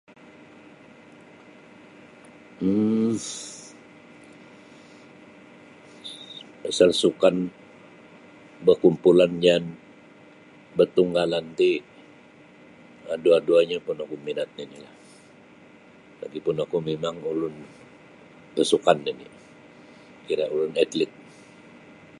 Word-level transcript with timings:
um 2.69 3.13
pasal 6.63 6.89
sukan 7.01 7.35
bakumpulan 8.67 9.31
jaan 9.43 9.63
batunggalan 10.77 11.45
ti 11.59 11.71
um 13.09 13.15
dua'-dua'nyo 13.23 13.77
punoku 13.87 14.15
minat 14.25 14.49
nini'lah 14.57 14.95
lagi 16.21 16.39
pun 16.45 16.63
oku 16.65 16.77
mimang 16.89 17.17
ulun 17.31 17.55
basukan 18.55 18.97
nini' 19.05 19.29
kira' 20.25 20.51
ulun 20.55 20.71
etlit. 20.83 21.11